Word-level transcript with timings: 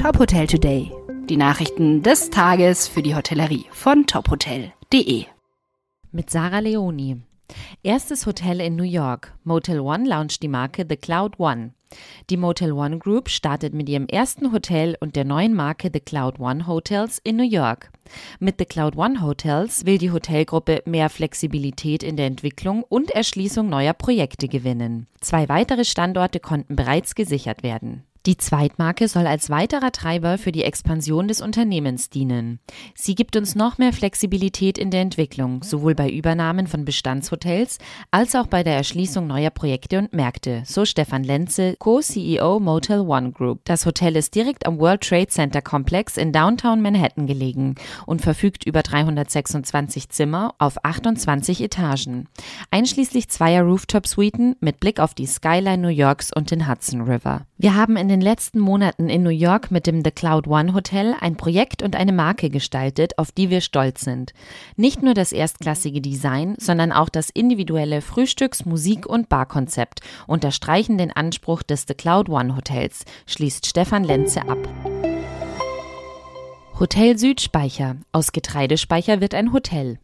Top 0.00 0.18
Hotel 0.18 0.46
Today. 0.46 0.90
Die 1.28 1.36
Nachrichten 1.36 2.02
des 2.02 2.30
Tages 2.30 2.88
für 2.88 3.02
die 3.02 3.14
Hotellerie 3.14 3.66
von 3.70 4.06
tophotel.de. 4.06 5.26
Mit 6.10 6.30
Sarah 6.30 6.60
Leoni. 6.60 7.18
Erstes 7.82 8.24
Hotel 8.24 8.62
in 8.62 8.76
New 8.76 8.82
York. 8.82 9.34
Motel 9.44 9.78
One 9.78 10.08
launcht 10.08 10.42
die 10.42 10.48
Marke 10.48 10.86
The 10.88 10.96
Cloud 10.96 11.38
One. 11.38 11.74
Die 12.30 12.38
Motel 12.38 12.72
One 12.72 12.96
Group 12.96 13.28
startet 13.28 13.74
mit 13.74 13.90
ihrem 13.90 14.06
ersten 14.06 14.52
Hotel 14.52 14.96
und 15.00 15.16
der 15.16 15.26
neuen 15.26 15.52
Marke 15.52 15.90
The 15.92 16.00
Cloud 16.00 16.40
One 16.40 16.66
Hotels 16.66 17.20
in 17.22 17.36
New 17.36 17.42
York. 17.42 17.90
Mit 18.38 18.54
The 18.58 18.64
Cloud 18.64 18.96
One 18.96 19.20
Hotels 19.20 19.84
will 19.84 19.98
die 19.98 20.12
Hotelgruppe 20.12 20.82
mehr 20.86 21.10
Flexibilität 21.10 22.02
in 22.02 22.16
der 22.16 22.24
Entwicklung 22.24 22.84
und 22.84 23.10
Erschließung 23.10 23.68
neuer 23.68 23.92
Projekte 23.92 24.48
gewinnen. 24.48 25.08
Zwei 25.20 25.50
weitere 25.50 25.84
Standorte 25.84 26.40
konnten 26.40 26.74
bereits 26.74 27.14
gesichert 27.14 27.62
werden. 27.62 28.04
Die 28.26 28.36
Zweitmarke 28.36 29.08
soll 29.08 29.26
als 29.26 29.48
weiterer 29.48 29.92
Treiber 29.92 30.36
für 30.36 30.52
die 30.52 30.62
Expansion 30.62 31.26
des 31.26 31.40
Unternehmens 31.40 32.10
dienen. 32.10 32.60
Sie 32.94 33.14
gibt 33.14 33.34
uns 33.34 33.54
noch 33.54 33.78
mehr 33.78 33.94
Flexibilität 33.94 34.76
in 34.76 34.90
der 34.90 35.00
Entwicklung, 35.00 35.62
sowohl 35.62 35.94
bei 35.94 36.10
Übernahmen 36.10 36.66
von 36.66 36.84
Bestandshotels 36.84 37.78
als 38.10 38.34
auch 38.34 38.46
bei 38.46 38.62
der 38.62 38.74
Erschließung 38.74 39.26
neuer 39.26 39.48
Projekte 39.48 39.98
und 39.98 40.12
Märkte, 40.12 40.64
so 40.66 40.84
Stefan 40.84 41.24
Lenze, 41.24 41.76
Co-CEO 41.78 42.60
Motel 42.60 43.00
One 43.00 43.32
Group. 43.32 43.60
Das 43.64 43.86
Hotel 43.86 44.14
ist 44.16 44.34
direkt 44.34 44.66
am 44.66 44.78
World 44.78 45.00
Trade 45.00 45.28
Center 45.28 45.62
Komplex 45.62 46.18
in 46.18 46.30
Downtown 46.30 46.82
Manhattan 46.82 47.26
gelegen 47.26 47.76
und 48.04 48.20
verfügt 48.20 48.66
über 48.66 48.82
326 48.82 50.10
Zimmer 50.10 50.54
auf 50.58 50.84
28 50.84 51.62
Etagen, 51.62 52.28
einschließlich 52.70 53.30
zweier 53.30 53.62
Rooftop-Suiten 53.62 54.56
mit 54.60 54.78
Blick 54.78 55.00
auf 55.00 55.14
die 55.14 55.26
Skyline 55.26 55.78
New 55.78 55.88
Yorks 55.88 56.30
und 56.36 56.50
den 56.50 56.68
Hudson 56.68 57.00
River. 57.00 57.46
Wir 57.56 57.74
haben 57.74 57.96
in 57.96 58.09
den 58.10 58.20
letzten 58.20 58.58
Monaten 58.58 59.08
in 59.08 59.22
New 59.22 59.30
York 59.30 59.70
mit 59.70 59.86
dem 59.86 60.04
The 60.04 60.10
Cloud 60.10 60.46
One 60.46 60.74
Hotel 60.74 61.14
ein 61.20 61.36
Projekt 61.36 61.82
und 61.82 61.96
eine 61.96 62.12
Marke 62.12 62.50
gestaltet, 62.50 63.16
auf 63.18 63.32
die 63.32 63.48
wir 63.48 63.62
stolz 63.62 64.02
sind. 64.02 64.34
Nicht 64.76 65.02
nur 65.02 65.14
das 65.14 65.32
erstklassige 65.32 66.00
Design, 66.00 66.56
sondern 66.58 66.92
auch 66.92 67.08
das 67.08 67.30
individuelle 67.30 68.02
Frühstücks-, 68.02 68.66
Musik- 68.66 69.06
und 69.06 69.28
Barkonzept 69.28 70.00
unterstreichen 70.26 70.98
den 70.98 71.10
Anspruch 71.10 71.62
des 71.62 71.86
The 71.88 71.94
Cloud 71.94 72.28
One 72.28 72.56
Hotels, 72.56 73.04
schließt 73.26 73.66
Stefan 73.66 74.04
Lenze 74.04 74.42
ab. 74.48 74.58
Hotel 76.78 77.18
Südspeicher. 77.18 77.96
Aus 78.10 78.32
Getreidespeicher 78.32 79.20
wird 79.20 79.34
ein 79.34 79.52
Hotel. 79.52 79.98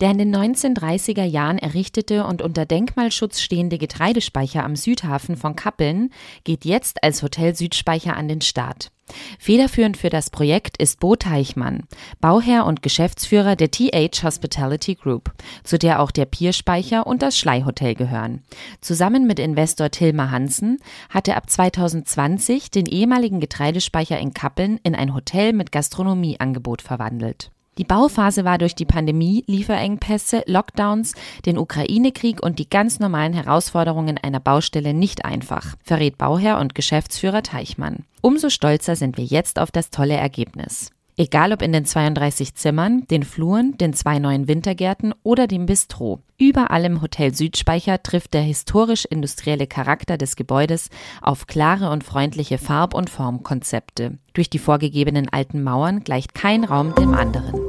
Der 0.00 0.10
in 0.10 0.18
den 0.18 0.34
1930er 0.34 1.24
Jahren 1.24 1.58
errichtete 1.58 2.24
und 2.24 2.42
unter 2.42 2.66
Denkmalschutz 2.66 3.40
stehende 3.40 3.78
Getreidespeicher 3.78 4.64
am 4.64 4.76
Südhafen 4.76 5.36
von 5.36 5.56
Kappeln 5.56 6.10
geht 6.44 6.64
jetzt 6.64 7.02
als 7.04 7.22
Hotel 7.22 7.54
Südspeicher 7.54 8.16
an 8.16 8.28
den 8.28 8.40
Start. 8.40 8.90
Federführend 9.38 9.96
für 9.96 10.08
das 10.08 10.30
Projekt 10.30 10.76
ist 10.78 11.00
Bo 11.00 11.16
Teichmann, 11.16 11.84
Bauherr 12.20 12.66
und 12.66 12.82
Geschäftsführer 12.82 13.56
der 13.56 13.70
TH 13.70 14.22
Hospitality 14.22 14.94
Group, 14.94 15.32
zu 15.64 15.78
der 15.78 16.00
auch 16.00 16.10
der 16.10 16.24
Pierspeicher 16.24 17.06
und 17.06 17.22
das 17.22 17.38
Schleihotel 17.38 17.94
gehören. 17.94 18.42
Zusammen 18.80 19.26
mit 19.26 19.38
Investor 19.38 19.90
Tilma 19.90 20.30
Hansen 20.30 20.78
hat 21.10 21.28
er 21.28 21.36
ab 21.36 21.50
2020 21.50 22.70
den 22.70 22.86
ehemaligen 22.86 23.40
Getreidespeicher 23.40 24.18
in 24.18 24.32
Kappeln 24.32 24.80
in 24.82 24.94
ein 24.94 25.14
Hotel 25.14 25.52
mit 25.52 25.72
Gastronomieangebot 25.72 26.80
verwandelt. 26.80 27.50
Die 27.78 27.84
Bauphase 27.84 28.44
war 28.44 28.58
durch 28.58 28.74
die 28.74 28.84
Pandemie, 28.84 29.44
Lieferengpässe, 29.46 30.42
Lockdowns, 30.46 31.14
den 31.46 31.56
Ukraine-Krieg 31.56 32.42
und 32.42 32.58
die 32.58 32.68
ganz 32.68 33.00
normalen 33.00 33.32
Herausforderungen 33.32 34.18
einer 34.18 34.40
Baustelle 34.40 34.92
nicht 34.92 35.24
einfach, 35.24 35.76
verrät 35.82 36.18
Bauherr 36.18 36.60
und 36.60 36.74
Geschäftsführer 36.74 37.42
Teichmann. 37.42 38.04
Umso 38.20 38.50
stolzer 38.50 38.94
sind 38.94 39.16
wir 39.16 39.24
jetzt 39.24 39.58
auf 39.58 39.70
das 39.70 39.88
tolle 39.88 40.14
Ergebnis. 40.14 40.90
Egal 41.18 41.52
ob 41.52 41.60
in 41.60 41.72
den 41.72 41.84
32 41.84 42.54
Zimmern, 42.54 43.06
den 43.08 43.22
Fluren, 43.22 43.76
den 43.76 43.92
zwei 43.92 44.18
neuen 44.18 44.48
Wintergärten 44.48 45.14
oder 45.22 45.46
dem 45.46 45.66
Bistro. 45.66 46.20
Überall 46.38 46.86
im 46.86 47.02
Hotel 47.02 47.34
Südspeicher 47.34 48.02
trifft 48.02 48.32
der 48.32 48.40
historisch-industrielle 48.40 49.66
Charakter 49.66 50.16
des 50.16 50.36
Gebäudes 50.36 50.88
auf 51.20 51.46
klare 51.46 51.90
und 51.90 52.02
freundliche 52.02 52.56
Farb- 52.56 52.94
und 52.94 53.10
Formkonzepte. 53.10 54.18
Durch 54.32 54.48
die 54.48 54.58
vorgegebenen 54.58 55.28
alten 55.28 55.62
Mauern 55.62 56.00
gleicht 56.00 56.34
kein 56.34 56.64
Raum 56.64 56.94
dem 56.94 57.12
anderen. 57.12 57.60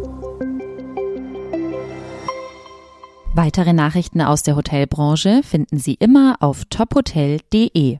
Weitere 3.35 3.73
Nachrichten 3.73 4.21
aus 4.21 4.43
der 4.43 4.55
Hotelbranche 4.55 5.41
finden 5.43 5.79
Sie 5.79 5.95
immer 5.95 6.37
auf 6.39 6.65
tophotel.de. 6.65 7.91